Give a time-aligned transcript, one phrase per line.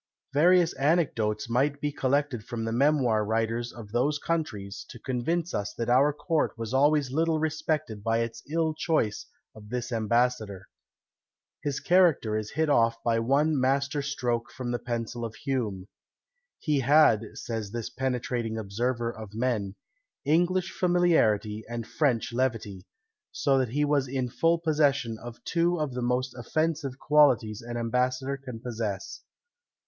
[0.33, 5.75] Various anecdotes might be collected from the memoir writers of those countries, to convince us
[5.75, 10.67] that our court was always little respected by its ill choice of this ambassador.
[11.61, 15.87] His character is hit off by one master stroke from the pencil of Hume:
[16.57, 19.75] "He had," says this penetrating observer of men,
[20.25, 22.87] "English familiarity and French levity;"
[23.31, 27.77] so that he was in full possession of two of the most offensive qualities an
[27.77, 29.21] ambassador can possess.